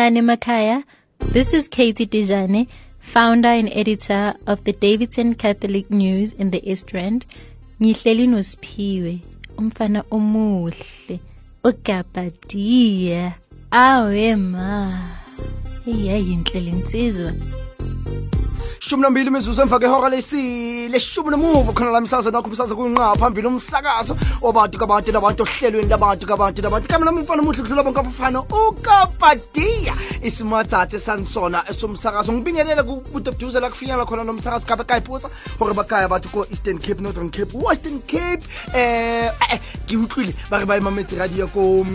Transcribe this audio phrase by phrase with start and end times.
[0.00, 0.84] Sanbonani Makaya.
[1.18, 2.68] This is Katie Dejane,
[3.00, 7.26] founder and editor of the Davidson Catholic News in the East Rand.
[7.80, 9.20] Ngihleli noSiphiwe,
[9.58, 11.20] umfana omuhle,
[11.62, 13.34] ogabadiya.
[13.72, 15.00] Awe ma.
[15.86, 17.34] Iyayinhle lensizwa.
[18.90, 23.46] Shumi nambili imizuzu emva kwehora lesi leshumi nomuva khona la emsazweni wakho umsazwe kuyinqa phambili
[23.46, 26.88] umsakazo wabantu kabantu nabantu ohlelweni labantu kabantu nabantu.
[26.88, 32.32] Kami nami umfana omuhle kudlula bonke abafana ukabadiya isimathathe sanisona esomsakazo.
[32.32, 37.30] Ngibingelele kubudebuduze la kufinyela khona nomsakazo kabe kayiphusa gore bakaya batho ko eastern cape northern
[37.30, 37.54] cape.
[37.54, 38.42] Western cape
[38.74, 39.30] eh,
[39.86, 41.86] ke utlwile ba re radio ko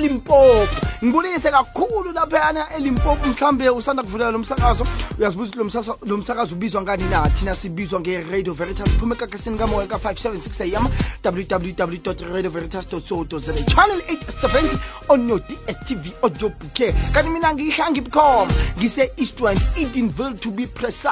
[0.00, 0.66] Limpopo
[1.04, 4.86] ngibulise kakhulu laphana eLimpopo mhlambe usanda kuvulela lo msakazo.
[5.18, 5.59] Uyazibuza
[6.06, 7.30] lo msakazo ubizwa ngani na?
[7.30, 8.88] Thina sibizwa nge-radio veritas.
[8.88, 10.88] Phume ekakasini kamoya ka-576 am
[11.24, 16.06] www.radioveritas.co.za channel 870 on your dstv
[16.48, 16.94] bouquet.
[17.12, 21.10] Kanti mina ngiyihlangibcom ngise-eastwand edenville to be precise.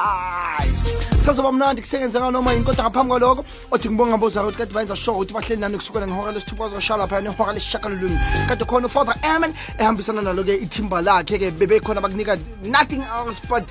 [1.25, 5.17] Sazoba mnandi kusekenze nganoma yini kodwa ngaphambi kwalokho othi ngibonga ngabozara ukuthi kade bayenza sure
[5.17, 8.19] ukuthi bahleli nani kusukela ngehora lesithupha nehora lesishakalolungi
[8.49, 13.65] kade khona ufather aman ehambisana nalo-ke ithimba lakhe-ke bebekhona bakunika nothing else but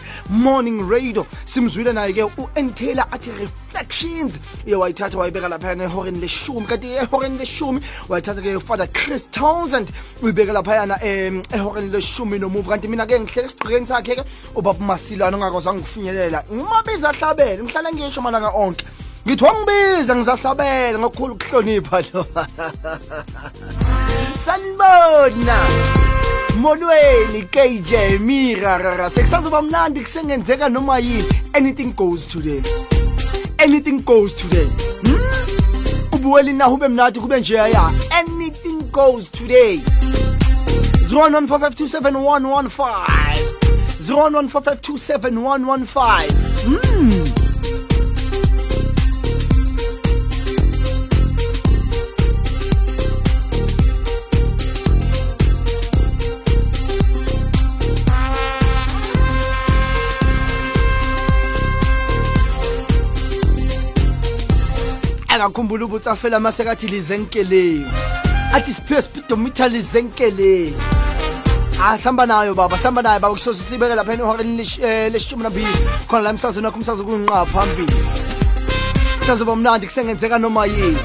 [0.68, 1.26] morning radio.
[1.46, 4.34] Simzwile naye-ke u-entela athi reflections.
[4.66, 6.68] Iye wayithatha wayibeka laphayana ehoreni leshumi.
[6.68, 9.92] Kanti ehoreni leshumi wayithatha-ke ufather chris townsend
[10.22, 12.70] uyibeke laphayana um ehoreni leshumi nomuva.
[12.70, 14.24] Kanti mina-ke ngihlele esigqikeni sakhe-ke
[14.56, 16.44] ubaba masilana ongakwazanga ukufinyelela.
[16.52, 18.86] Ngimabiza ahlabele ngihlala ngisho malanga onke.
[19.28, 22.26] Ngithi wangibiza ngizahlabela ngokukhulu ukuhlonipha lo.
[24.46, 25.58] Sanibona
[26.58, 29.10] molweni kj mirarara.
[29.10, 31.24] Sekusazoba mnandi kusengenzeka noma yini.
[31.54, 32.62] Anything goes today
[33.60, 35.20] anything goes today hmm?
[36.12, 39.80] ubuweli naho ube mnadi kube njeya anything goes today
[41.12, 43.38] 014527115
[44.08, 46.32] 014527115
[46.66, 47.27] hmm.
[65.44, 67.86] Angakhumbula ukuthi afela masekathi lizenkeleni.
[68.54, 70.76] Athi siphiwe speedometer lizenkeleni.
[71.84, 74.64] Asihamba nayo baba sihamba nayo baba kusoze sibeke lapha ehoreni
[75.14, 75.68] leshumi nambili.
[76.08, 77.98] Khona la emsazweni wakho umsazo kuyinqa phambili.
[79.20, 80.98] Kusazoba mnandi kusengenzeka noma yini?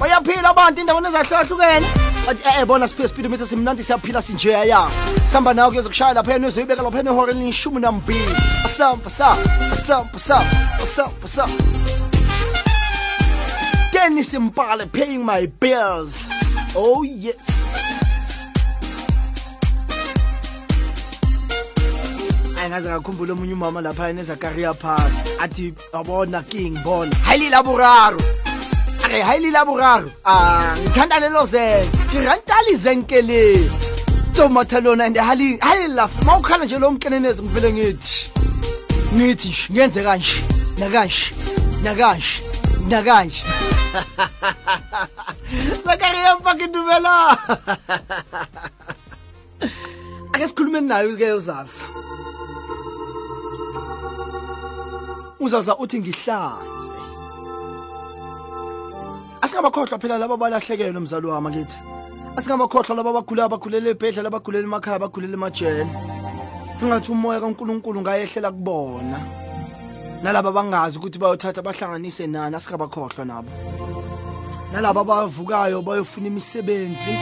[0.00, 1.86] Bayaphila abantu endaweni ezahlukahlukene.
[2.28, 4.90] Eh bona siphiwe speedometer simnandi siyaphila sinjeya ya.
[5.30, 8.36] Sihamba nayo kuyozokushaya lapha uzoyibeka lapha ehoreni leshumi nambili.
[8.64, 9.36] Asamba sa
[9.72, 10.42] asamba sa
[10.82, 11.48] asamba sa
[13.96, 16.28] Dennis Mbale paying my bills.
[16.76, 17.48] Oh yes.
[22.64, 27.16] Angaze ngakhumbula omunye umama lapha eneZakaria Park athi abona king bona.
[27.24, 28.20] Hayili laboraro.
[29.04, 30.10] Ake hayili laboraro.
[30.26, 31.96] Ah ngithanda lelo zenke.
[32.12, 33.70] Ngirantali zenke le.
[34.34, 36.06] Tomatha lona and hali hali la.
[36.26, 38.30] Mawukhala nje lo mkenenezi ngivele ngithi.
[39.14, 40.36] Ngithi ngenze kanje.
[40.78, 41.32] Nakanje.
[41.82, 42.55] Nakanje.
[42.88, 43.42] Nakanje.
[45.84, 47.38] Zakaria fucking dumela.
[50.32, 51.84] Ake sikhulume nayo ke uzaza.
[55.40, 56.96] Uzaza uthi ngihlanze.
[59.42, 61.76] Asingabakhohlwa phela laba balahlekelwe mzali wami kithi.
[62.36, 65.86] Asingabakhohlwa laba bakhule abakhulele ebhedla labakhulele emakhaya abakhulele emajele.
[66.78, 69.45] Singathi umoya kaNkuluNkulu ngayehlela kubona.
[70.22, 73.50] Nalaba bangazi ukuthi bayothatha bahlanganise nani asikabakhohlwa nabo.
[74.72, 77.12] Nalaba bavukayo bayofuna imisebenzi.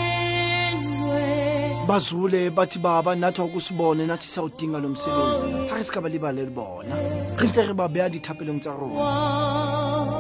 [1.87, 5.71] Bazule bathi baba nathi akusibone nathi sawudinga lo msebenzi.
[5.71, 6.97] Ake sikabalibaleli bona.
[7.39, 10.15] Re ntse re ba beya dithapelong tsa rona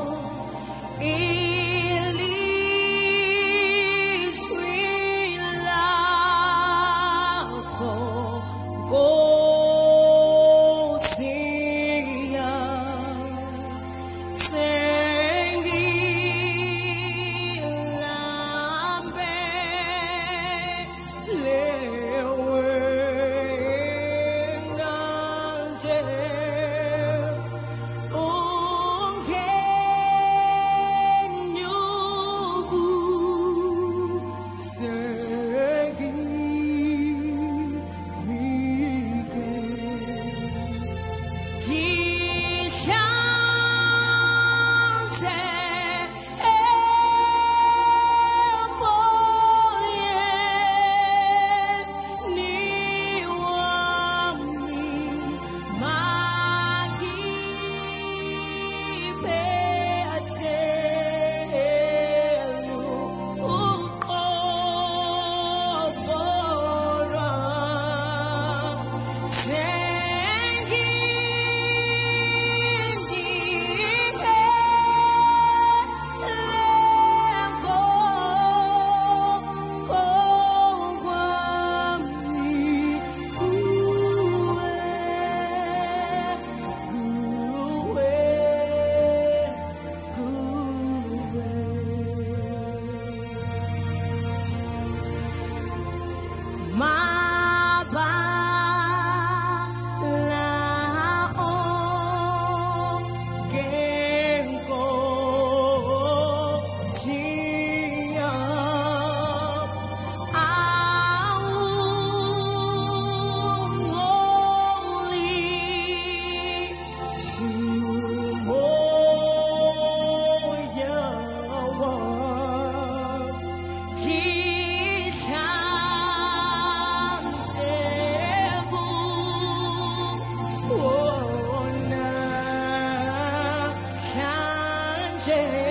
[135.25, 135.64] change.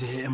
[0.00, 0.27] Wahnsinn.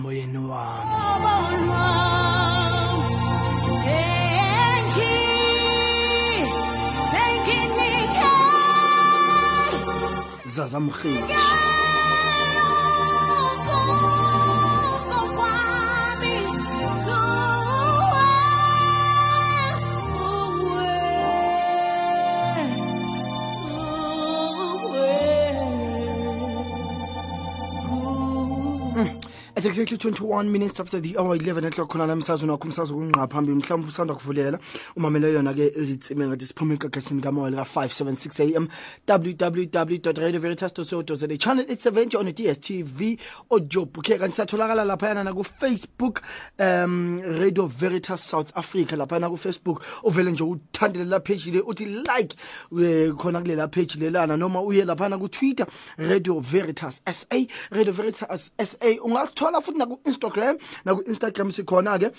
[29.57, 33.57] At exactly 21 minutes after the hour 11 o'clock khona namsazweni wakho umsazo kunqa phambili
[33.57, 34.59] mhlawumbe usanda kuvulela.
[34.97, 38.69] Umamela yona ke izitsime ngathi siphuma egagasini kamoya lika 576 am
[39.07, 43.19] www.radioveritas.co.za channel 870 on the DSTV
[43.49, 46.23] audio bouquet kanti satholakala lapha yana na ku Facebook
[46.59, 48.97] um Radio Veritas South Africa.
[48.97, 52.35] Lapha na ku Facebook uvele nje uthandele la page le uthi like
[52.73, 54.37] eh, khona kulela page lelana.
[54.37, 60.57] Noma uye lapha na ku Twitter Radio Veritas SA Radio Veritas SA ungasithola futhi naku-instagram
[60.85, 62.11] naku-instagram sikhona ke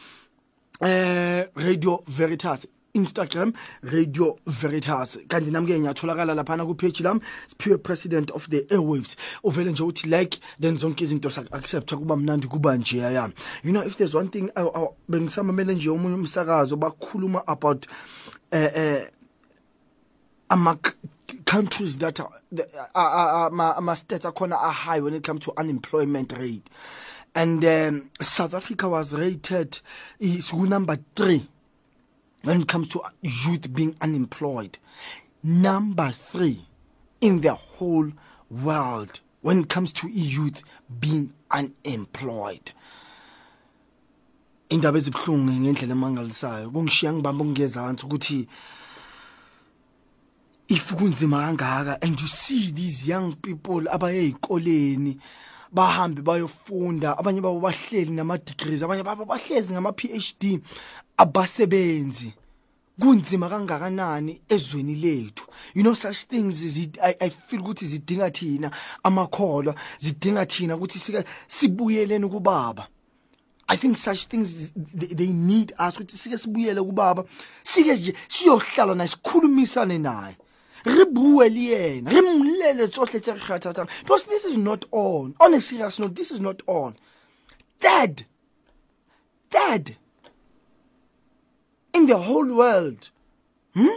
[0.82, 2.68] eh Radio Veritas.
[2.96, 3.54] Instagram
[3.84, 5.18] Radio Veritas.
[5.28, 9.16] Kanti nami ke ngiyatholakala laphana na ku page lami Siphiwe President of the Airwaves.
[9.44, 13.72] Uvele nje uthi like then zonke izinto sak accept kuba mnandi kuba nje yami you
[13.74, 14.50] know if there's one thing
[15.10, 17.86] bengisamamele nje omunye umsakazo bakhuluma about
[18.52, 19.10] eh eh
[20.50, 25.42] ama-countries that are the- are- are- ama ama states akhona are high when it comes
[25.42, 26.70] to unemployment rate
[27.36, 29.80] and um, South Africa was rated
[30.20, 31.46] is number 3
[32.44, 34.78] when it comes to youth being unemployed.
[35.44, 36.66] Number 3
[37.20, 38.12] in the whole
[38.50, 40.64] world when it comes to youth
[41.00, 42.72] being unemployed.
[44.70, 46.72] Indaba ezibhlungu ngendlela emangalisayo.
[46.72, 48.48] Kungishiya ngibamba ngezantsi ukuthi
[50.68, 55.20] if kunzima kangaka and you see these young people abaye ezikoleni
[55.76, 60.62] bahambe bayofunda abanye babo bahleli nama degrees abanye babo bahlezi ngama PhD
[61.18, 62.34] abasebenzi.
[63.00, 65.46] Kunzima kangakanani ezweni lethu?
[65.74, 68.72] You know such things is it, I, I feel ukuthi zidinga thina
[69.04, 72.88] amakholwa zidinga thina ukuthi sike sibuyeleni kubaba.
[73.68, 77.26] I think such things they, they need us ukuthi sike sibuyele kubaba.
[77.64, 80.38] Sike nje siyohlala naye sikhulumisane naye.
[80.86, 83.90] Re bue le yena re mmolele tsohle tse re kgathatsang.
[84.02, 85.36] Because this is not on.
[85.40, 86.96] On a serious note this is not on.
[87.80, 88.26] Dad
[89.50, 89.96] dad
[91.94, 93.10] in the whole world.
[93.74, 93.88] Hmm?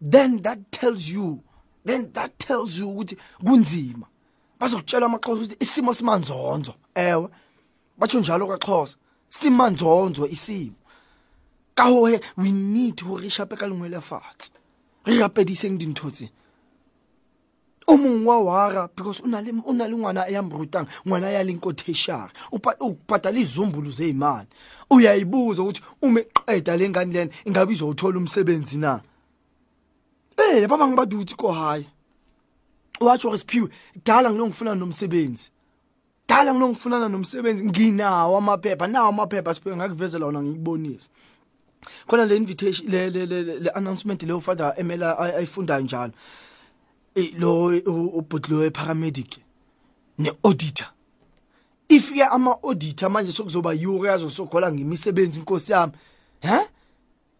[0.00, 1.42] then that tells you
[1.84, 4.06] then that tells you ukuthi kunzima.
[4.60, 6.74] Bazokutshela amaxhosa ukuthi isimo simanzonzo.
[6.94, 7.28] Ewe
[7.98, 8.96] batsho njalo kwaXhosa
[9.28, 10.76] simanzonzo isimo.
[11.74, 14.00] Ka hohe we need ho re shape ka lengwe le
[15.08, 16.28] re rapediseng dintho tse.
[17.86, 21.72] O mong wa wara because le una le ngwana ya mrutang ngwana ya leng ko
[21.72, 22.58] tertiary o
[23.06, 24.46] patala izumbulu zeimali
[24.90, 29.00] uyayibuza ukuthi uma eqeda lengane lena ingabe izothola umsebenzi na?
[30.36, 31.86] Eh baba ngibaduthi ko high
[33.00, 33.70] watsho resiphiwe
[34.04, 35.50] dala ngilongifuna nomsebenzi.
[36.28, 37.64] Dala ngilongifunana nomsebenzi.
[37.64, 41.08] Nginawo amaphepha nawo amaphepha siphiwe ngakuvezela wona ngikubonisa
[42.06, 46.12] khona le invitation le le le, announcement le ufada emela ay- ayifunda njalo.
[47.38, 47.66] Lo
[48.16, 49.38] ubhudlo eparamedic
[50.18, 50.86] ne auditor
[51.88, 55.92] if ke ama auditor manje sokuzoba yiwo yazo sokhola ngimisebenzi inkosi yami.
[56.40, 56.58] He?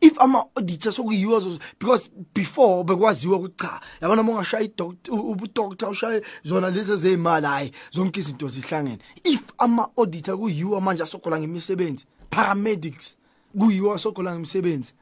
[0.01, 6.23] If ama auditor sokuyiwo because before bekwaziwa ukuthi cha yabona uma ungashaya idoctor ubudoctor ushaye
[6.45, 8.99] zona lezi zezimali hayi zonke izinto zihlangene.
[9.25, 13.17] If ama auditor kuyiwo manje asokhola ngemisebenzi paramedics
[13.59, 14.93] kuyiwo asokhola ngemisebenzi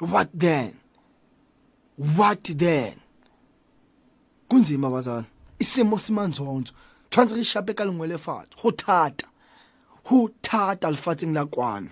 [0.00, 0.74] what then?
[2.16, 2.94] What then?
[4.48, 5.24] Kunzima bazana
[5.58, 6.72] isimo simanzonzo.
[7.10, 9.26] Tshwantse re shape ka lengwe lefatshe go thata
[10.04, 11.90] go thata lefatsheng la kwano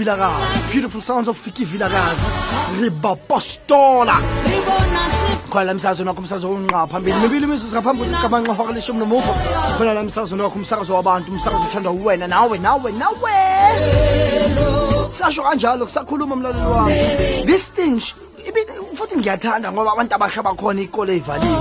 [0.00, 2.16] Villaraz beautiful sounds of Vicky Villaraz
[2.80, 4.16] ribapostola
[5.50, 7.20] khona la msakazo nakho umsakazo onqa phambili.
[7.20, 9.34] Mibili imizuzu ngaphambi kabanqa hora leshumi nomuvo
[9.76, 13.32] khona la msakazo nakho umsakazo wabantu umsakazo uthandwa uwena nawe nawe nawe.
[15.10, 16.92] Sasho kanjalo kusakhuluma mlaleli wami.
[17.46, 18.00] This thing
[18.94, 21.58] futhi ngiyathanda ngoba abantu abasha bakhona ikole ivaliwe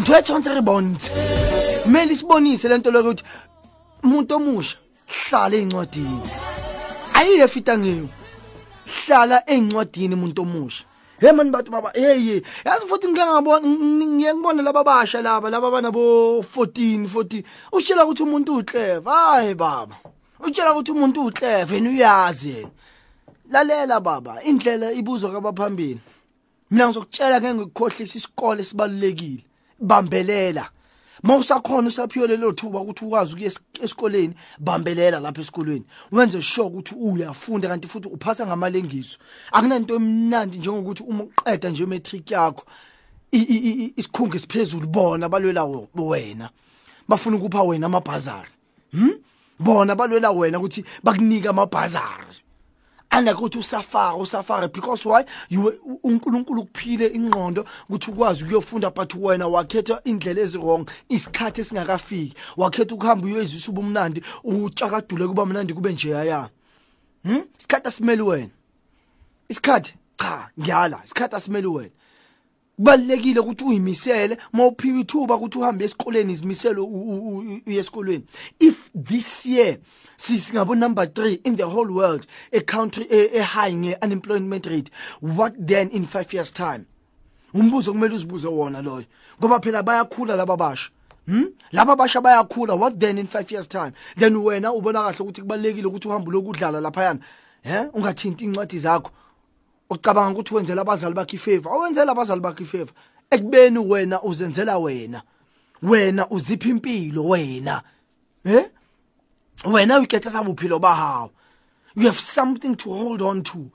[0.00, 1.10] ntwethonse ribonze.
[1.82, 3.24] Kumele isibonise lento lokuthi
[4.04, 6.49] umuntu omusha hlala ey'ncwadini
[7.20, 8.08] ayile fita ngiyo
[8.84, 10.84] hlala ey'ncwadini umuntu omusha.
[11.20, 15.70] He mani bantu baba yeye yazi futhi ngike ngabona ngiye ngibone laba basha laba laba
[15.70, 19.96] banabo 14 14 ushela ukuthi umuntu uclever hayi baba.
[20.40, 22.70] Utshela ukuthi umuntu uclever yena uyazi yena.
[23.50, 26.00] Lalela baba indlela ibuzwa kwabaphambili.
[26.70, 29.44] Mina ngizokutshela ngeke ngikukhohlisa isikole sibalulekile
[29.78, 30.70] bambelela.
[31.22, 36.94] Mawusakhona usaphiwe lelo thuba ukuthi ukwazi ukuya es- esikoleni bambelela lapha esikoleni wenze sure ukuthi
[36.94, 39.18] uyafunda kanti futhi uphasa ngamalengiso.
[39.52, 42.64] Akunanto emnandi njengokuthi uma uqeda nje matric yakho
[43.32, 46.50] isikhungo esiphezulu bona balwela wena.
[47.08, 48.50] Bafuna ukupha wena amabhazari.
[48.92, 49.10] Hm
[49.58, 52.39] bona balwela wena ukuthi bakunika amabhazari.
[53.10, 55.24] Angeke ukuthi usafara usafara because why?
[55.48, 62.36] You uNkulunkulu kuphile ingqondo ukuthi ukwazi ukuyofunda but wena wakhetha indlela ezirong isikhathi esingakafiki.
[62.56, 66.48] Wakhetha ukuhamba uyezisa ubumnandi utshakadule kuba mnandi kube nje yaya
[67.24, 68.50] hm isikhathi asimeli wena.
[69.48, 71.90] Isikhathi cha ngiyala isikhathi asimeli wena.
[72.80, 78.24] Kubalekile ukuthi uyimisele mawuphiwa ithuba ukuthi uhambe esikoleni izimiselo uye esikoleni
[78.58, 79.76] if this year
[80.16, 84.90] sisingabo number 3 in the whole world a country a, a high nge unemployment rate
[85.20, 86.84] what then in 5 years time?
[87.54, 89.04] Umbuzo kumele uzibuze wona loyo.
[89.38, 90.90] Ngoba phela bayakhula laba basha
[91.26, 91.44] Hmm?
[91.72, 93.92] laba basha bayakhula what then in 5 years time?
[94.16, 97.20] Then wena ubona kahle ukuthi kubalekile ukuthi uhambe lokudlala lapha yana
[97.64, 99.10] eh ungathinti incwadi zakho.
[99.90, 101.72] Ucabanga ukuthi wenzela abazali bakhe ifavor.
[101.72, 102.94] Awenzela abazali bakhe ifavor.
[103.30, 105.22] Ekubeni wena uzenzela wena.
[105.82, 107.82] Wena uzipha impilo wena.
[108.44, 108.70] Eh
[109.64, 111.30] wena uyikhetha sabuphilo bahawo
[111.96, 113.70] you have something to hold on to.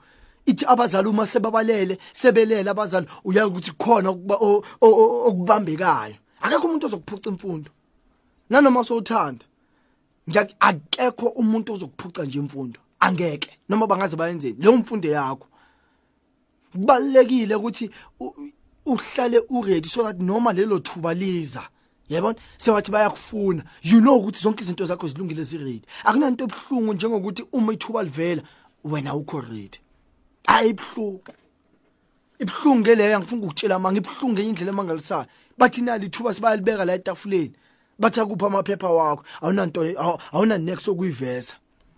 [0.46, 6.14] Ithi abazali uma sebabalele sebelele abazali uyazi ukuthi khona okuba- o- o- o- okubambekayo.
[6.40, 7.70] Akekho umuntu ozokuphuca imfundo.
[8.50, 9.44] Nanoma sowuthanda
[10.30, 12.80] ngiya akekho umuntu ozokuphuca nje imfundo.
[13.00, 13.50] Angeke.
[13.68, 14.56] Noma bangaze bayenzeni.
[14.58, 15.46] Leyo mfundo yakho.
[16.76, 18.34] Kubalekile ukuthi u-
[18.86, 21.68] uhlale uready so that noma lelo thuba liza
[22.08, 22.38] yabona?
[22.58, 23.64] Sewathi bayakufuna.
[23.82, 25.82] You know ukuthi zonke izinto zakho zilungile ziready.
[26.04, 28.42] Akunanto ebhlungu njengokuthi uma ithuba livela
[28.84, 29.78] wena ukho ready.
[30.46, 31.22] Ayibhlungu
[32.38, 35.26] ibhlungu ngeleyo angifuni ukutshela manga ibhlungu indlela emangalisayo.
[35.58, 37.52] Bathi nali ithuba sibayalibeka la etafuleni.
[37.98, 39.24] Bathi akupha amaphepha wakho.
[39.42, 41.54] Awunanto awu- awuna next okuyiveza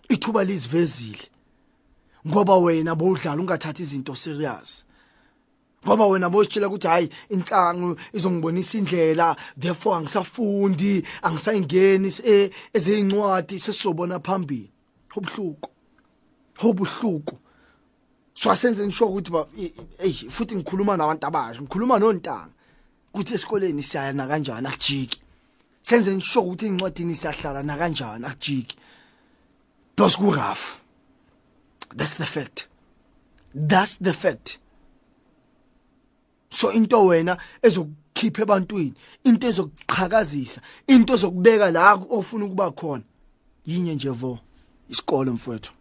[0.09, 1.29] ithuba lizivezile
[2.27, 4.83] ngoba wena bowudlala ungathathi izinto serious.
[5.85, 14.69] Ngoba wena bositshela ukuthi hayi insangu izongibonisa indlela therefore angisafundi angisayingeni e- ezincwadi sesizobona phambili.
[15.15, 15.69] Obhluko
[16.63, 17.37] obhluko
[18.33, 19.47] so asenze ngisho ukuthi ba
[19.97, 22.51] hey futhi ngikhuluma nabantu abasha ngikhuluma nontanga
[23.13, 25.21] ukuthi esikoleni siyaya na kanjani akujiki.
[25.81, 28.75] Senze ngisho ukuthi incwadini siyahlala na kanjani akujiki.
[29.95, 30.79] Plus ku rough
[31.95, 32.67] that's the fact.
[33.53, 34.59] That's the fact.
[36.49, 43.03] So into wena ezokukhipha ebantwini into ezokuqhakazisa into ezokubeka la ofuna ukuba khona.
[43.65, 44.39] Yinye nje vo
[44.89, 45.73] isikole mfowethu.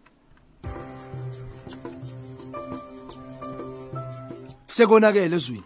[4.67, 5.65] Sekonakele ezweni.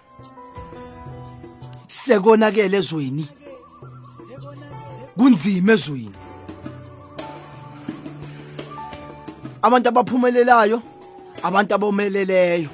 [1.88, 3.28] Sekonakele ezweni.
[5.16, 6.21] Kunzima ezweni.
[9.62, 10.82] Abantu abaphumelelayo
[11.42, 12.70] abantu abomeleleyo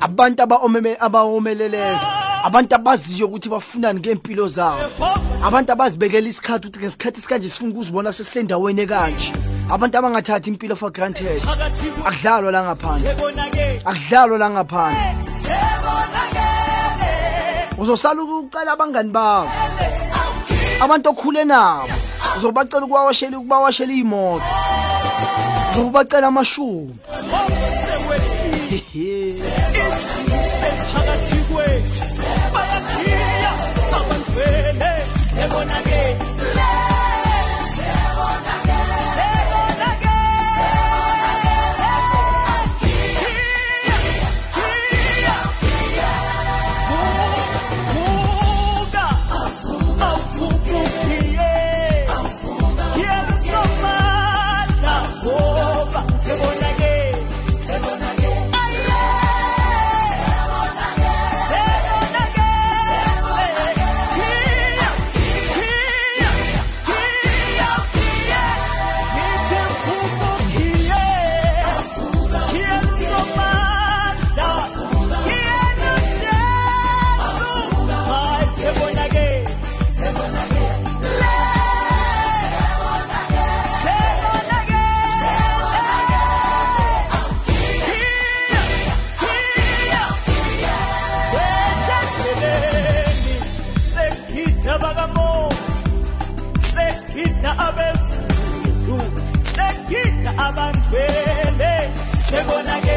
[0.00, 2.00] abantu abawomeleleyo
[2.44, 4.80] abantu abaziyo ukuthi bafunani ngempilo zawo
[5.44, 9.32] abantu abazibekela isikhathi ukuthi ngesikhathi sikanje sifuna ukuzibona sesendaweni ekanje
[9.68, 11.42] abantu abangathathi impilo for granted
[12.04, 13.10] akudlalwa la ngaphandle
[13.84, 15.28] akudlalwa la ngaphandle.
[17.78, 19.50] Uzosala ukucela abangani bakho
[20.80, 21.88] abantu okhule nabo
[22.36, 24.67] uzobacela ukubawashela ukubawashela iy'moto.
[25.80, 26.94] Uzobacela amashumi.
[97.18, 98.98] sekhitha abezindu
[99.54, 101.72] sekhitha abantwele
[102.26, 102.87] sebonake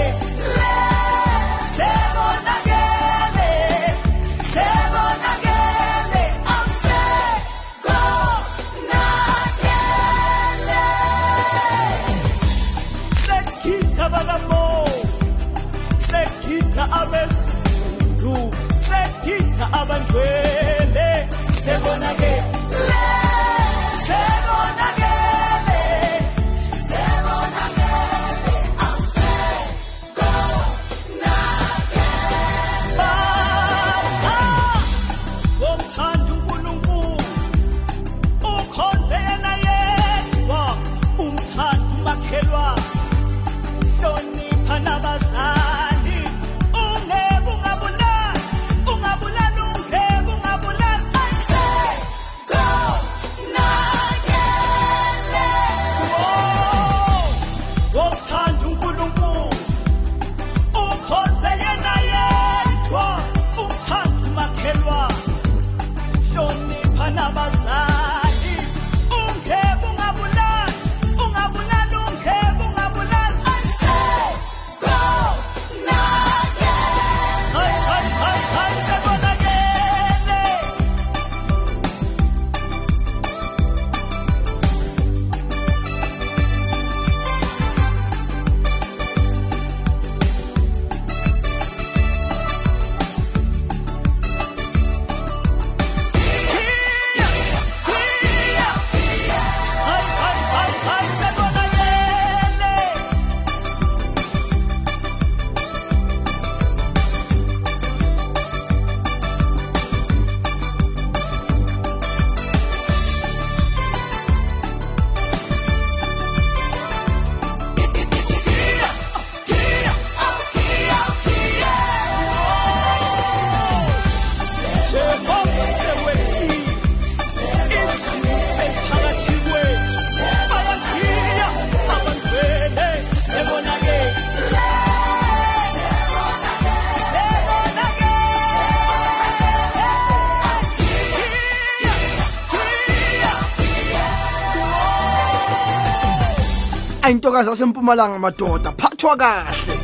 [147.11, 148.71] ayintokazi yasempumalanga madoda.
[148.71, 149.75] Phathwa kahle.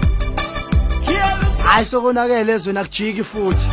[1.63, 3.67] Hayi sokonakele ezweni akujiki futhi.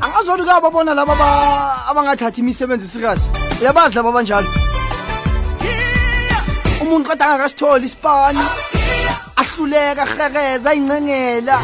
[0.00, 1.14] Angazona ukuyababona laba
[1.90, 3.26] abangathathi imisebenzi sikazi.
[3.60, 4.48] Uyabazi laba abanjalo
[6.80, 8.44] umuntu kodwa angakasitholi isipani
[9.36, 11.56] ahluleka ahrekeza ayincengela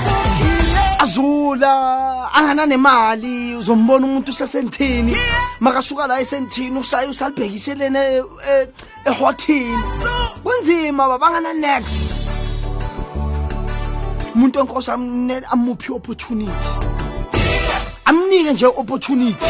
[1.00, 5.16] azula angananemali uzombona umuntu usesenthini
[5.60, 8.22] makasuka la esentini usaye usalibhekiselene
[9.04, 9.84] ehothini.
[10.44, 11.96] Kunzima baba angana next
[14.34, 14.90] umuntu wenkosi
[15.50, 16.68] amuphi opportunity?
[18.04, 19.46] Amnike nje opportunity.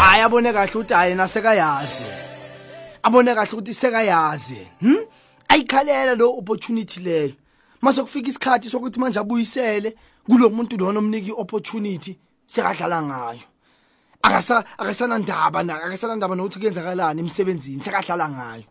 [0.00, 2.04] Hayi abone kahle ukuthi hayi nasekayazi
[3.02, 4.68] abone kahle ukuthi sekayazi.
[4.80, 4.96] Hm
[5.48, 7.41] ayikhalela lo opportunity leyo.
[7.82, 13.44] Mase kufika isikhathi sokuthi manje abuyisele kulo muntu lona omniki opportunity sekadlala ngayo.
[14.22, 18.64] Akasa akasana ndaba na akasana ndaba nokuthi kuyenzakalani emsebenzini sekadlala ngayo.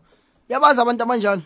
[0.48, 1.42] Yabazi abantu abanjani?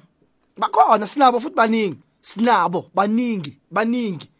[0.56, 1.98] Bakhona sinabo futhi baningi.
[2.22, 4.30] Sinabo baningi baningi.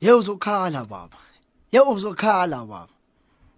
[0.00, 1.18] Ye uzokhala baba.
[1.72, 2.91] Ye uzokhala baba.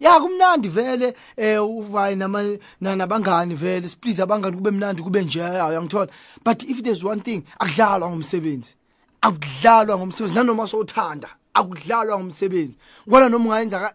[0.01, 2.43] Ya kumnandi vele eh uvayi nama
[2.81, 6.09] na- nabangani vele please abangani kube mnandi kube nje uyangithola.
[6.45, 8.75] But if there's one thing akudlalwa ngomsebenzi
[9.23, 12.75] akudlalwa ngomsebenzi nanoma sothanda akudlalwa ngomsebenzi
[13.09, 13.95] kwala noma ungayenza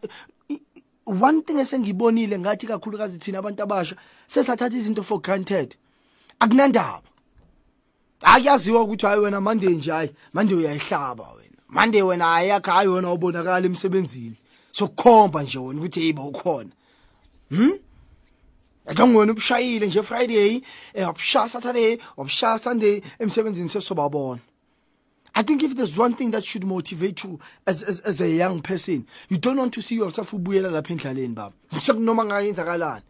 [1.05, 3.95] one thing esengibonile ngathi kakhulukazi thina abantu abasha
[4.27, 5.75] sesathatha izinto for granted.
[6.39, 7.01] Akunandaba.
[8.21, 11.57] Akuyaziwa ukuthi hayi wena mande nje hayi mande uyayihlaba wena.
[11.67, 14.35] Mande wena ayakho hayi wena ubonakala emsebenzini.
[14.79, 16.69] Sokukhomba nje wena ukuthi hey bawukhona
[17.49, 17.71] hm
[18.85, 20.61] Akangwena ubushayile nje Friday
[20.93, 24.39] eh wabushaya Saturday wabushaya Sunday emsebenzini sesobabona
[25.35, 28.61] I think if there's one thing that should motivate you as as, as a young
[28.61, 31.53] person you don't want to see yourself ubuyela lapha endlaleni baba.
[31.79, 33.03] Sekunoma ngayenzakalani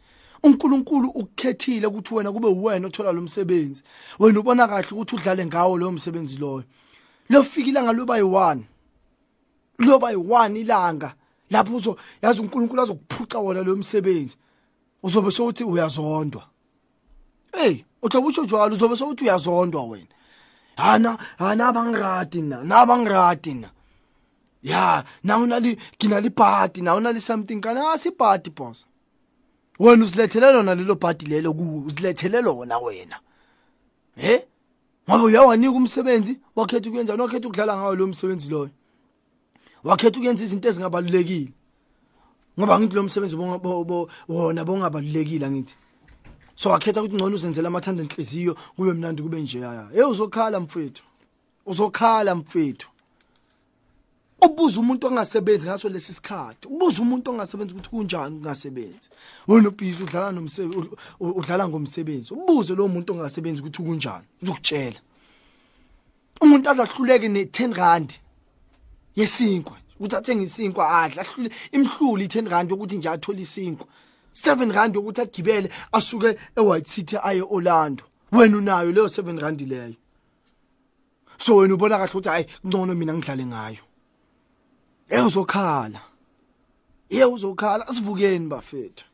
[0.44, 3.84] uNkulunkulu ukukhethile ukuthi wena kube uwena othola lo msebenzi.
[4.20, 6.64] Wena ubona kahle ukuthi udlale ngawo lo msebenzi loyo.
[7.30, 8.60] Lofika ilanga loba yi1
[9.80, 11.14] loba yi1 ilanga
[11.50, 14.38] lapho uzo yazi uNkulunkulu azokuphuca wona lo msebenzi.
[15.04, 16.44] Uzobe sokuthi uyazondwa.
[17.52, 20.08] Hey uthoba utsho njalo uzobe sokuthi uyazondwa wena.
[20.76, 23.70] Hana hana abangiradi na nabangiradi na.
[24.64, 28.86] Ya na unali kinali party na unali something kana asi party boss.
[29.80, 33.20] Wena usilethele lona lelo party lelo ku usilethele lona wena.
[34.18, 34.44] Eh
[35.10, 38.70] ngoba uyawanika umsebenzi wakhetha ukuyenza nokhetha ukudlala ngawo lo msebenzi loyo.
[39.84, 41.52] Wakhetha ukuyenza izinto ezingabalulekile.
[42.60, 45.76] Ngoba ngithi lo msebenzi wona bongabalulekile ngithi
[46.56, 49.88] so wakhetha ukuthi ngcono uzenzela amathanda enhliziyo kube mnandi kube nje yaya.
[49.94, 51.04] Hey uzokhala mfethu.
[51.66, 52.90] Uzokhala mfethu.
[54.42, 56.68] Ubuza umuntu ongasebenzi ngaso lesi sikhathi.
[56.68, 59.10] Ubuza umuntu ongasebenzi ukuthi kunjani kungasebenzi.
[59.48, 60.90] Wena ubhizi udlala nomsebenzi
[61.20, 62.34] udlala ngomsebenzi.
[62.34, 64.26] Ubuze lo muntu ongasebenzi ukuthi kunjani.
[64.44, 65.00] Uzokutshela.
[66.42, 68.14] Umuntu azahluleke ne10 rand.
[69.16, 73.88] Yesinkwa ukuthi athenge isinkwa adla ahlule imhluli i10 rand ukuthi nje athola isinkwa.
[74.34, 79.96] 7 rand ukuthi agibele asuke eWhite City aye Orlando wena unayo leyo 7 rand leyo.
[81.38, 83.84] So wena ubona kahle ukuthi hayi ngcono mina ngidlale ngayo.
[85.10, 86.02] Eh uzokhala.
[87.10, 87.88] Eh uzokhala.
[87.88, 89.06] Asivukeni bafethu.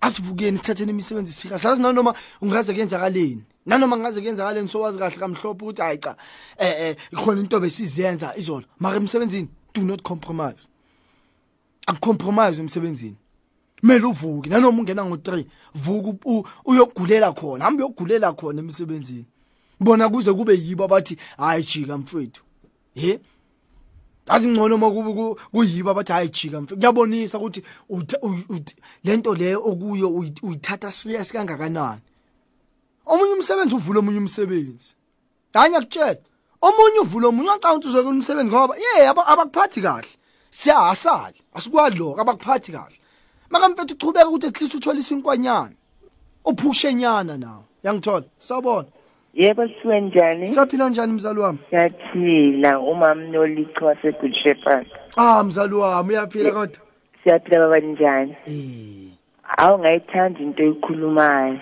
[0.00, 1.58] Asivukeni sithatheni imisebenzi sika.
[1.58, 6.16] Sazi nanoma ungaze kuyenzakaleni nanoma ngaze kuyenzakaleni sowazi kahle kamhlophe ukuthi hayi cha
[6.58, 8.64] eh eh ikhona into besizenza izolo.
[8.78, 10.68] Mara emsebenzini do not compromise.
[11.86, 13.16] Akucompromise emsebenzini.
[13.80, 15.44] Kumele uvuke nanoma ungena ngo3
[15.74, 16.28] vuka
[16.64, 19.24] uyogulela khona hamba uyogulela khona emsebenzini.
[19.80, 22.42] Bona kuze kube yibo abathi hayi jika mfowethu
[22.94, 23.20] he?
[24.26, 27.62] Azingcono makube ku- kuyibo abathi hayi jika mfowethu kuyabonisa ukuthi
[29.04, 32.00] lento leyo okuyo uyi- uyithatha serious kangakanani.
[33.06, 34.94] Omunye umsebenzi uvula omunye umsebenzi.
[35.54, 36.16] Hanya kutshela
[36.62, 40.08] omunye uvula omunye ucanga ukuthi uzokwenza umsebenzi ngoba ye aba- abakuphathi kahle.
[40.50, 42.96] Siyahasala asikwazi lokho abakuphathi kahle.
[43.50, 45.72] Makamfethu uchubeka ukuthi at least uthola isinkwanyana
[46.44, 48.88] uphushenyana nawo yangithola sawubona?
[49.34, 50.48] Yebo siwe njani?
[50.48, 51.58] saphila njani mzali wami?
[51.70, 54.86] Siyaphila uma mnolicho wase Good Shepherd.
[55.16, 56.78] ah mzali wami uyaphila kodwa?
[57.24, 58.36] Siyaphila baba njani?
[58.46, 59.12] eh.
[59.58, 61.60] Awu ngayithanda into eyikhulumayo.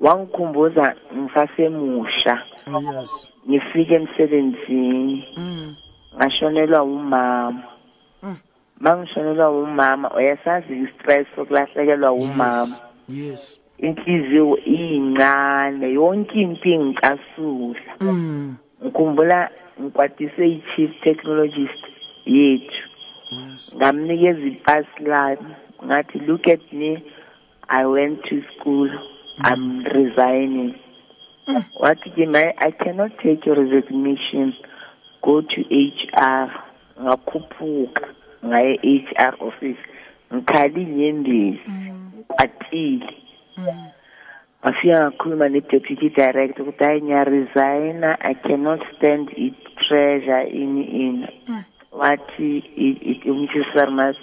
[0.00, 2.42] Wangikhumbuza ngisasemusha.
[2.74, 5.74] oh, yes Ngifike emsebenzini mm
[6.16, 7.62] ngashonelwa umama.
[8.22, 8.36] Mm.
[8.80, 12.76] Mangishonelwa umama uyasazi istress sokulahlekelwa umama.
[13.08, 17.80] yes Inhliziyo iyincane yonke impi ngicasula.
[18.00, 21.84] mm ngikhumbula ngikwatise i-chief technologist
[22.26, 22.82] yethu
[23.30, 27.02] yes ngamnikeza ipasi lami ngathi look at me
[27.68, 28.90] i went to school
[29.44, 30.74] i'm resigning.
[31.48, 31.64] Mm.
[31.80, 34.54] Wathi ke my i cannot take your resignation.
[35.22, 36.48] Go to hr
[37.00, 38.04] ngakhuphuka.
[38.44, 38.78] Ngaye
[39.16, 39.78] hr office.
[40.32, 41.60] Ngikhali inyembezi.
[41.66, 42.12] Mm.
[42.16, 43.14] Ngikwatile
[43.56, 43.86] mm.
[44.64, 48.16] ngafika ngakhuluma ne-deputy director ukuthi hayi ngiyaresigna.
[48.20, 49.54] I cannot stand it.
[49.80, 51.26] Pressure ini ini
[51.92, 54.16] wathi i- i- umtshisi sarmas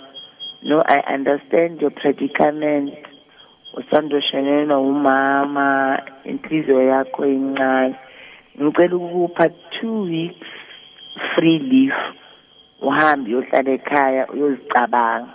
[0.64, 2.94] no i understand your predicament
[3.80, 5.68] usandoshanelwa umama
[6.24, 7.96] inhliziyo yakho incane
[8.62, 10.50] ngicela ukupha two weeks
[11.36, 12.02] free leave
[12.82, 15.34] uhambe uyohlala ekhaya uyozicabanga.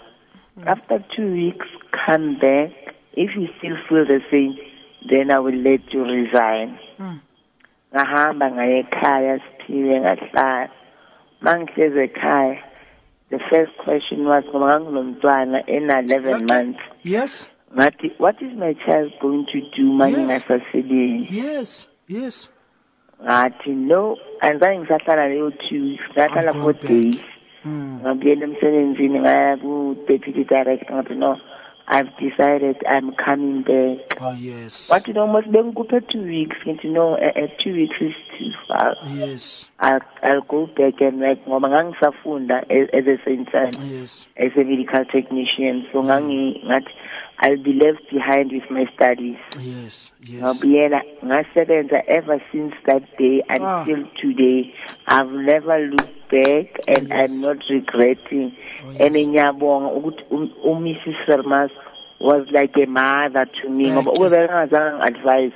[0.66, 1.66] After two weeks
[2.06, 2.70] come back.
[3.14, 4.54] If you still feel the same
[5.08, 6.78] then i will let you resign.
[7.94, 10.68] Ngahamba ngaye ekhaya siphiwe ngahlala.
[11.42, 12.58] Mangihleze ekhaya
[13.30, 16.80] the first question was ngoba nganginomntwana ena 11 months.
[17.02, 17.48] Yes.
[17.76, 20.26] Ngathi what is my child going to do manje Yes.
[20.28, 22.48] ngasasebenzi yes yes.
[23.22, 24.16] Ngathi no.
[24.40, 27.20] Anzange ngisahlala leyo two ngahlala go four days.
[27.66, 31.38] Ngabuyela emsebenzini ngaya ku-deputy director ngathi no
[31.88, 34.18] i've decided i'm coming back.
[34.20, 34.88] Oh yes.
[34.90, 38.14] But you know, no mos bengikuphe two weeks ngithi no uh, uh, two weeks is
[38.38, 38.96] too far.
[39.14, 39.68] Yes.
[39.78, 41.38] I'll, I'll go back and work.
[41.46, 44.26] Ngoba ngangisafunda a- at the same time yes.
[44.36, 45.86] as a medical technician.
[45.92, 46.90] So ngangi ngathi
[47.42, 49.36] I'll be left behind with my studies.
[49.60, 50.42] Yes yes.
[50.42, 54.72] Ngabuyela ngasebenza ever since that day until today.
[55.06, 57.30] I've never looked back and Yes.
[57.30, 58.52] I'm not regretting.
[58.86, 59.00] Oh, yes.
[59.00, 61.70] and ngiyabonga ukuthi um- uMrs.
[62.20, 64.30] Was like a mother to me ngoba Thank ube you.
[64.30, 65.52] bengazange ngi-advise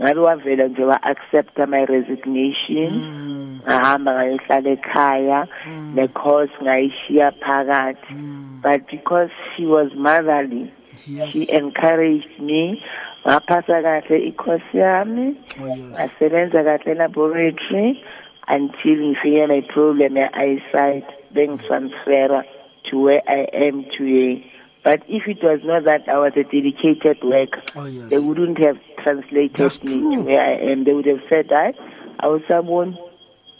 [0.00, 2.92] ngabe wavela nje wa-accepta my resignation.
[2.92, 3.60] Mm.
[3.66, 5.48] ngahamba ngayohlala ekhaya.
[5.94, 8.12] Ne-course ngayishiya phakathi.
[8.14, 8.60] Mm.
[8.62, 10.70] but because she was motherly
[11.06, 11.32] yes.
[11.32, 12.82] She encouraged me.
[13.26, 15.36] Ngaphasa kahle i-course yami.
[15.60, 15.96] Oh yes.
[15.96, 18.02] Ngasebenza kahle elaboratory
[18.48, 21.04] until ngifike my problem ye-eyesight.
[21.34, 22.42] Bengitransfera
[22.90, 24.50] to where I am today.
[24.84, 27.62] But if it was not that I was a dedicated worker.
[27.76, 28.08] Oh yes.
[28.10, 30.16] They wouldn't have translated That's me true.
[30.16, 30.84] to where I am.
[30.84, 31.74] They would have said hayi
[32.22, 32.96] awusaboni.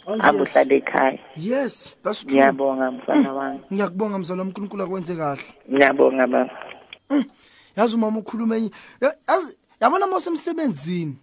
[0.07, 1.19] Oh hamba yes uhlala ekhaya.
[1.35, 2.39] Yes that's true.
[2.39, 3.59] Ngiyabonga mfana mm, wami.
[3.73, 5.43] ngiyakubonga mzala wamkhulunkulu akwenze kahle.
[5.71, 6.49] Ngiyabonga baba
[7.75, 11.15] yazi umama ukhuluma enye Ya- yazi yabona mawusemsebenzini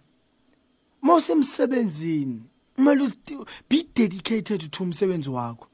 [1.01, 2.41] mawusemsebenzini
[2.75, 5.67] kumele uzi- be dedicated to umsebenzi wakho.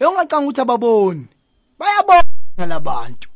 [0.00, 1.26] Ungacanga ukuthi ababoni.
[1.78, 3.28] Bayabona labantu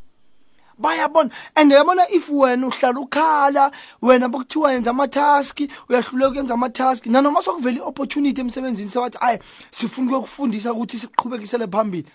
[0.77, 1.29] bayabona.
[1.55, 5.59] And yabona if wena uhlala ukhala wena bokuthiwa yenza ama-task
[5.89, 9.39] uyahluleka ukwenza ama-task nanoma sokuvela i-opportunity emsebenzini sewathi hayi
[9.71, 12.07] sifuna ukuyokufundisa ukuthi siqhubekisele phambili.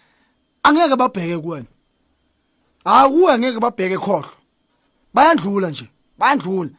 [0.63, 1.67] Angeke babheke kuwena.
[2.85, 4.37] Hayi kuwe angeke babheke khohlwa
[5.15, 5.89] bayandlula nje
[6.19, 6.71] bayandlula.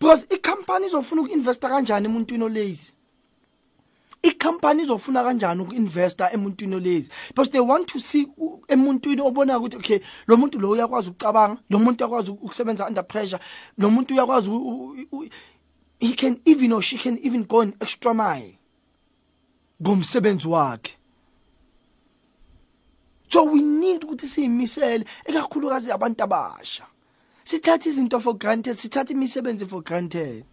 [0.00, 2.92] Because ikhampani izofuna uku-investa kanjani emuntwini olazy
[4.22, 8.26] ikhampani izofuna kanjani uku-investa emuntwini olazy because they want to see
[8.68, 13.42] emuntwini obonayo ukuthi okay lo muntu lo uyakwazi ukucabanga lo muntu uyakwazi ukusebenza under pressure
[13.78, 14.50] lo muntu uyakwazi
[16.00, 18.58] he can even or she can even go an extra mile
[19.82, 20.96] ngomsebenzi wakhe.
[23.32, 26.84] So we need ukuthi siyimisele ekakhulukazi abantu abasha.
[27.44, 30.44] Sithatha izinto for granted sithatha imisebenzi for granted.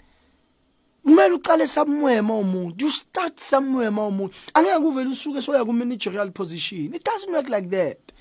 [1.06, 6.94] Kumele uqale somewhere mawumuntu you start somewhere mawumuntu angeke uvele usuke soya ku managerial position.
[6.94, 8.14] It doesn't work like that.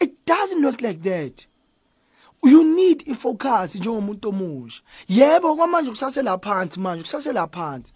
[0.00, 1.46] It doesn't work like that.
[2.44, 4.82] You need ifocus njengomuntu omusha.
[5.08, 7.92] Yebo kwamanje kusasela phansi manje kusasela phansi.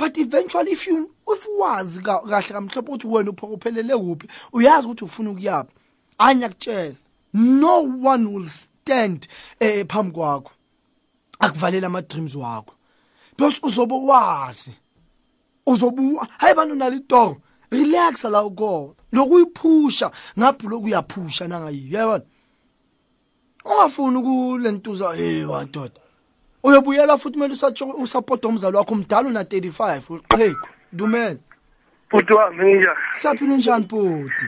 [0.00, 4.86] But eventually if you if wazi ka- kahle kamhlophe ukuthi wena upho- uphelele kuphi uyazi
[4.86, 5.72] ukuthi ufuna ukuyaphi
[6.18, 6.94] anya kutshela
[7.34, 9.28] no one will stand
[9.60, 10.50] eh phambi kwakho.
[11.38, 12.74] Akuvalela ama dreams wakho.
[13.36, 14.72] Because uzobe wazi.
[15.66, 16.02] Uzobe
[16.38, 17.36] hayi bani unalo itoro?
[17.70, 22.24] Relax la ukhona lokuyiphusha ngaphi lokuyaphusha nangayiyo yabona
[23.64, 26.00] ungafuni ukulentuza hey bantoda
[26.62, 27.54] uyobuyela futhi kumele
[27.98, 30.68] usupport umzali wakho umdala una 35 uqhegu.
[30.92, 31.38] Dumela.
[32.10, 34.46] Futhi wami nje saphila njani bhuti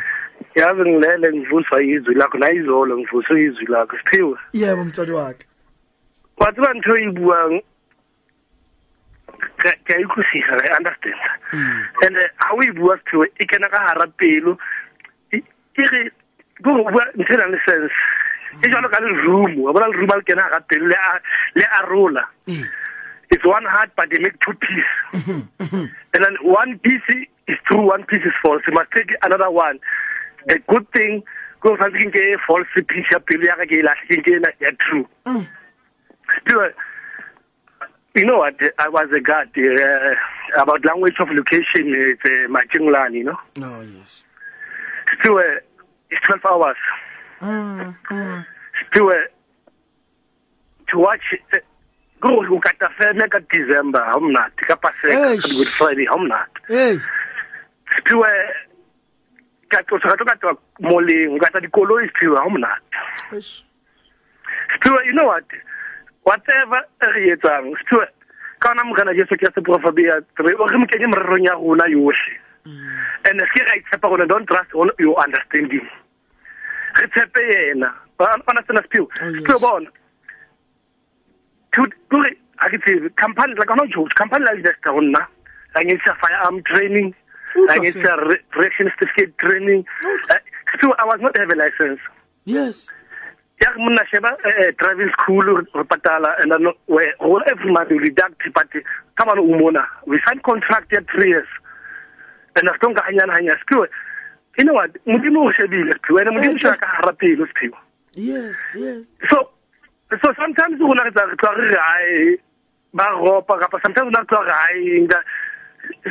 [0.55, 4.39] yazi ngilele ngivuswa izwi lakho nayizolo ngivuswa izwi lakho siphiwe.
[4.53, 5.47] Yebo mtswadi wakhe.
[6.37, 7.61] Wathi bantho ibua
[9.59, 11.21] ke ke ikusiga i understand.
[12.03, 14.59] And how we bua siphiwe e kena ka hara pelo
[15.33, 15.43] e
[15.77, 16.11] e re
[16.63, 17.95] go bua ntse na sense
[18.63, 21.21] e jalo ka le room wa bona le room le kena pelo le a
[21.55, 22.63] le arola Eh.
[23.31, 25.49] it's one heart but they make two pieces
[26.13, 27.01] and then one piece
[27.49, 28.63] is true one piece is false.
[28.69, 29.79] You must take another one.
[30.47, 31.23] The good thing
[31.61, 35.07] go fancy ke false piece ya pelo ya ka ke la ke na ya true.
[36.41, 36.71] Still,
[38.15, 43.15] you know what i was a guard uh, about language of location it's uh, Machinglan,
[43.15, 43.39] you know?
[43.57, 44.25] No yes.
[45.21, 45.61] Still uh,
[46.11, 46.77] it's 12 hours
[47.43, 49.31] Stuart,
[50.89, 51.27] to watch
[52.23, 56.61] kukuthi kukatafena kadisemba awumnandi kapaseka good friday awumnandi
[57.97, 58.29] siphiwe
[59.69, 60.47] katosakatokati
[60.81, 62.97] moleng kata dikoloi siphiwe awumnandi
[64.77, 65.45] Stuart, you know what?
[66.25, 68.07] Whatever re etsang siphiwe
[68.61, 71.87] ka ona morena jesu ke se I'm re mo kenye morerong ya rona
[73.25, 75.89] and se ke don't trust your understanding
[77.01, 77.95] re tshepe yena.
[78.19, 79.91] Bana sena sephiwo se tlo bona
[81.73, 82.31] kore
[82.61, 85.27] ga ke tsebe company la kana jose company la investa go nna.
[85.75, 87.15] La nyedisa firearm training
[87.69, 88.17] la nyedisa
[88.55, 89.85] reaction certificate training.
[90.31, 90.39] Eh,
[90.71, 92.01] sephiwo i was not have a license.
[92.45, 92.91] Yes.
[93.61, 96.67] Ya re monna sheba eh, eh, driving school re patala and then
[97.19, 98.71] whole every month we deduct but
[99.17, 101.49] ka bana o mona we sign contract ya three years.
[102.55, 103.89] And a stonka ganyana ganya sepiwe
[104.59, 104.91] you know what?
[105.07, 107.77] Modimo o shebile skiwe and modimo Eh, shaka ka harapelo skiwe
[108.15, 109.05] yes yes.
[109.31, 109.49] So
[110.23, 112.37] so sometimes rona re tla re tla re ai
[112.95, 115.23] ba ropa kapa sometimes rona re tla re ai nga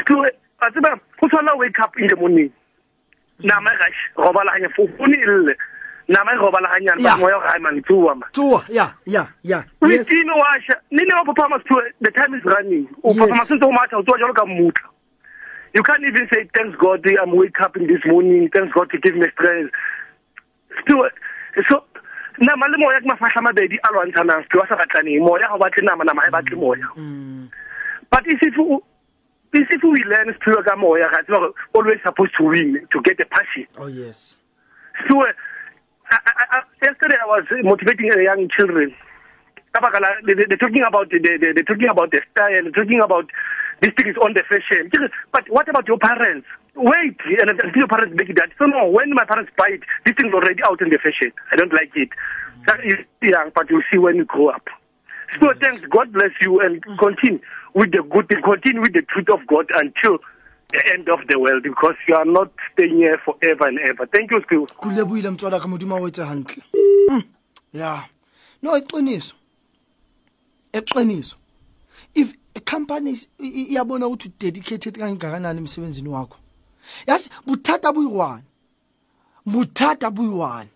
[0.02, 0.30] skiwe
[0.62, 2.52] a tseba go tshwana wake up in the morning.
[3.40, 3.88] Nama ga
[4.18, 5.56] robala hanya fo funi ille
[6.08, 7.16] nama robala hanya Yeah.
[7.16, 9.64] ba moya ga man tsuwa ma tsoa ya ya ya.
[9.82, 11.66] We yes tini washa nini wa papa must
[12.02, 12.88] the time is running.
[13.04, 13.20] O Yes.
[13.20, 14.90] papa must ntse o matha o tsoa jalo ka mutla
[15.74, 18.50] you can't even say thanks god i'm wake up in this morning.
[18.54, 19.74] Thanks god to give me strength.
[20.84, 21.10] Still
[21.68, 21.84] so
[22.40, 25.56] nama le moya ke mafahla a mabedi a lwantshanang still wa sa batlaneng moya ga
[25.56, 26.88] o batle nama nama e batle moya.
[28.10, 28.84] But if you
[29.54, 33.26] if we learn still ka moya ga tseba always supposed to win to get the
[33.26, 33.68] passion.
[33.78, 34.38] Oh yes.
[35.08, 35.32] So uh,
[36.12, 38.94] I, I, I, yesterday I was motivating uh, young children.
[39.74, 43.30] They, they, they're talking about the, they, they're talking about the style, they're talking about
[43.82, 44.90] this thing is on the fashion.
[45.32, 46.48] But what about your parents?
[46.76, 48.50] Wait, and until your parents make it that.
[48.58, 51.32] So no, when my parents buy it, this thing's already out in the fashion.
[51.52, 52.10] I don't like it.
[52.68, 53.00] So you're
[53.32, 54.68] young, but you'll see when you grow up.
[55.42, 57.40] So thanks, God bless you, and continue
[57.74, 60.20] with the good thing, continue with the truth of God until
[60.72, 64.06] the end of the world, because you are not staying here forever and ever.
[64.08, 64.68] Thank you, Stu.
[64.80, 66.64] kuleboile mtswala ka modimo o etse hantle
[67.10, 67.24] Mm,
[67.74, 68.04] ya
[68.62, 69.36] no iqiniso
[72.14, 76.38] if company is- i- i- iyabona ukuthi udedicated kangakanani emsebenzini wakho?
[77.08, 78.44] Yazi buthata buyi-one.
[79.46, 80.70] Buthata buyi-one.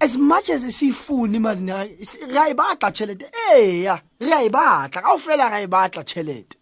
[0.00, 4.42] As much as siyifuna imali na- si- re a e batla tšhelete eya re a
[4.44, 6.56] e batla kao fela re a e batla tšhelete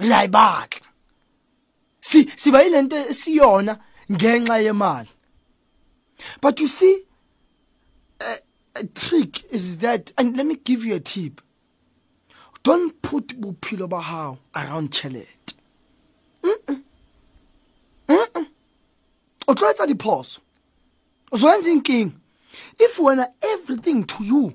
[0.00, 0.86] re a e batla
[2.00, 3.78] si siba yilento siyona
[4.10, 5.08] ngenxa yemali.
[6.42, 7.04] But you see
[8.20, 8.38] a,
[8.76, 11.40] a trick is that and let me give you a tip.
[12.64, 15.54] Don't put bophelo ba hao around tšhelete
[19.46, 20.40] o tlo etsa diphoso.
[21.30, 22.12] O so enza inking
[22.80, 24.52] if wena everything to you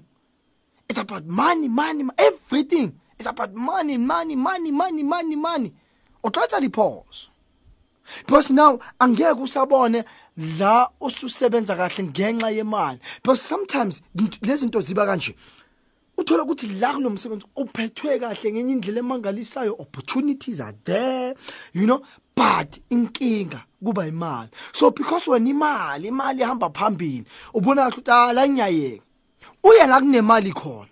[0.90, 5.74] it's about money money everything it's about money money money money money money
[6.24, 7.28] o tlo etsa diphoso.
[8.26, 10.04] Because now angeke usabone
[10.58, 13.00] la ususebenza kahle ngenxa yemali.
[13.22, 15.36] Because sometimes lezi zinto ziba kanje
[16.20, 21.36] uthola ukuthi la kulo msebenzi uphethwe kahle ngenye indlela emangalisayo opportunities are there
[21.74, 22.02] you know
[22.36, 24.50] but inkinga kuba imali.
[24.74, 29.04] So because wena imali imali ihamba phambili ubona ukuthi ala nyayeka
[29.64, 30.88] uye la kunemali khona.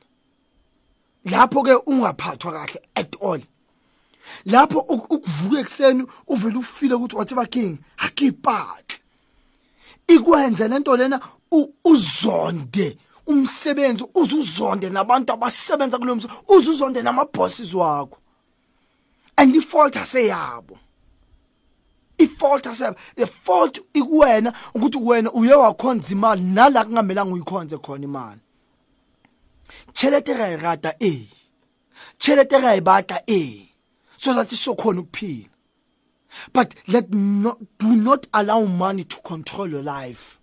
[1.26, 3.42] Lapho ke ungaphathwa kahle at all.
[4.46, 9.02] Lapho uk- ukuvuka ekseni uvele ufile ukuthi whatever king akiphathi
[10.08, 11.20] ikwenze lento lena
[11.86, 12.98] uzonde.
[13.28, 18.18] Umsebenzi uzuzonde nabantu abasebenza kulo msebenzi uzuzonde namabosses wakho.
[19.36, 20.78] And ifault aseyabo.
[22.18, 23.00] Ifault aseyabo.
[23.16, 28.42] The fault ikuwena ukuthi wena uye wakhonza imali nala kungamelanga uyikhonze khona imali.
[29.94, 31.28] Tšhelete ga e rata ee
[32.20, 33.70] tšhelete ga e batla ee
[34.18, 35.50] so that sokhona ukuphila.
[36.54, 40.40] But let not do not allow money to control your life.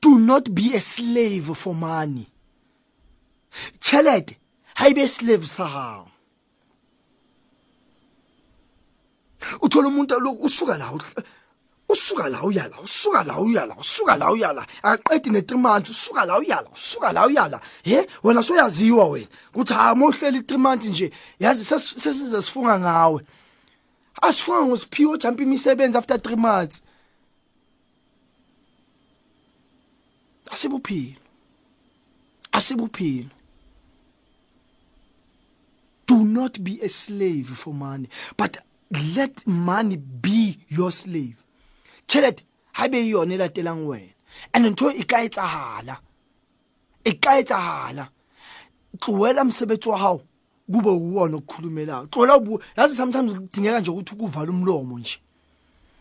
[0.00, 2.26] Do not be a slave for money.
[3.80, 4.36] Tšhelete
[4.74, 6.08] ha ibe slave sa hao.
[9.60, 10.92] Uthola umuntu lo usuka la
[11.88, 16.68] usuka la uyala usuka la uyala usuka la uyala aqedi ne3 months usuka la uyala
[16.72, 17.26] usuka la.
[17.26, 19.26] Uyala he wena soyaziwa wena.
[19.54, 21.10] Ukuthi ha mohleli 3 months nje
[21.40, 23.24] yazi ses- sesize sifunga ngawe.
[24.22, 26.82] Asifunga ngosiphiwo jump imisebenzi after 3 months.
[30.52, 31.20] Asibuphilo
[32.52, 33.30] asibuphilo
[36.06, 38.58] do not be a slave for money but
[39.16, 41.36] let money be your slave.
[42.06, 42.42] Tšhelete
[42.72, 44.12] ha be yone e latelang wena
[44.52, 45.96] and ntho e ka etsahala
[47.04, 48.08] e ka etsahala.
[48.98, 50.22] Tlohela msebenzi wa hao
[50.72, 55.18] kube uwona okukhulumelayo tlola ubu yazi sometimes kudingeka nje ukuthi ukuvala umlomo nje.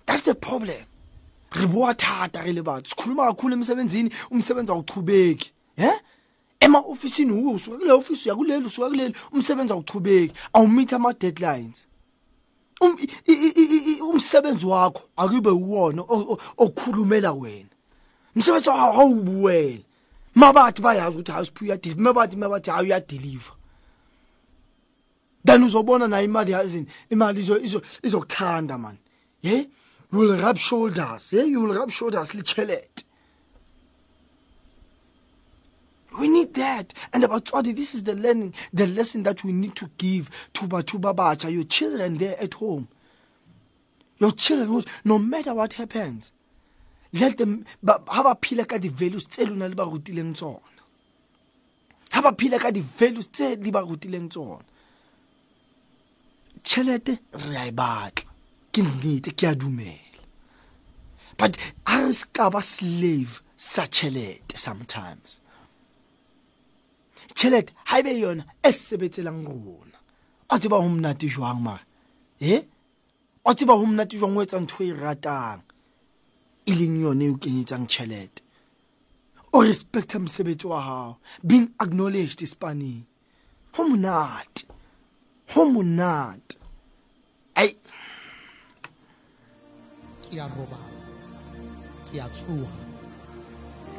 [0.05, 0.90] That's the problem.
[1.51, 2.89] Re boa thata re le batho.
[2.89, 5.93] Sikhuluma kakhulu emsebenzini umsebenzi awuchubeki eh
[6.59, 11.87] ema-ofisini uwe usuka kule ofisi uya kuleli usuka kuleli umsebenzi awuchubeki awumeet ama-deadlines.
[12.81, 12.97] Um-
[13.27, 17.69] i- i- i- i- umsebenzi wakho akube uwona o- o- okhulumela wena.
[18.35, 19.79] Umsebenzi wakho awubuwela.
[20.35, 23.53] Mabathi bayazi ukuthi hayi siphiwe uyadeliver mabathi mabathi hayi uyadeliver
[25.45, 28.97] then uzobona nayo imali yazini imali izo- izo- izokuthanda man.
[29.43, 29.69] Ye
[30.11, 33.03] you will rub shoulders Yeah, you will rub shoulders lichelete
[36.17, 36.93] We need that.
[37.13, 40.67] And about abatswadi, this is the learning, the lesson that we need to give to
[40.67, 42.89] batho ba batjha, your children there at home.
[44.19, 46.31] Your children, no matter what happens,
[47.13, 50.59] let them, have a phela ka di-values tse lona le ba rutileng tsona.
[52.11, 52.31] Ha
[52.71, 54.29] di-values tse le ba rutileng.
[58.71, 59.99] Ke nnete, ke a dumela.
[61.37, 65.41] But ha re ska ba slave sa tjhelete sometimes.
[67.33, 69.97] tšhelete ga e be yona e sebetselang rona.
[70.49, 71.85] A tseba go monate jwang mara
[72.39, 72.61] e
[73.45, 75.61] a tseba go monate jwang o etsa ntho e ratang?
[76.65, 78.41] E leng yone e o kenyetsang tšhelete
[79.53, 83.03] o respecta mosebetsi wa gago being acknowledged spaneng
[83.73, 84.65] go monate.
[85.53, 86.60] Go monate
[90.31, 90.87] ke a robala
[92.07, 92.69] ke a tshoga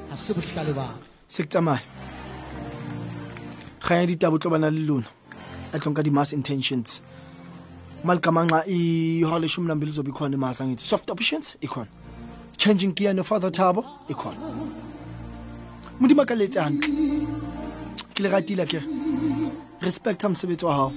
[0.09, 0.87] ga se botlhale ba
[1.29, 1.85] se ke tsamaya
[3.85, 5.11] kgang ya ditabo tlo bana le lona.
[5.73, 7.01] A tlong ka di-mass intentions.
[8.05, 11.89] Malikamanxa ihora leshumi nambili zobe ikhona imasa ngithi soft options ikhona
[12.57, 14.41] changing gear no-father tabo ikhona
[16.01, 16.93] modimo ka letse hantle.
[18.15, 18.81] Ke le ratile ke
[19.81, 20.93] respecta mosebetsi wa gago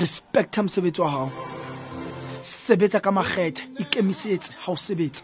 [0.00, 1.51] respecta mosebetsi wa gago
[2.42, 5.22] sebetsa ka makgetha ikemisetse ga o sebetsa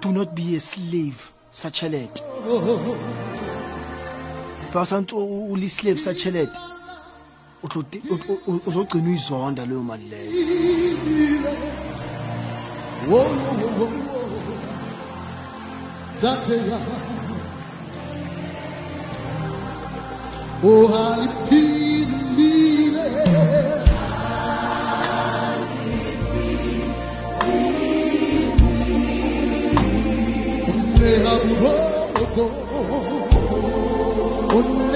[0.00, 2.22] do not be a slave sa tšhelete
[4.74, 6.58] ba santse o le slave sa tšhelete
[8.66, 10.30] uzogcina uyizonda leyo mali leyo
[20.62, 21.69] uhaliphi
[32.40, 32.50] todo.
[34.48, 34.89] Con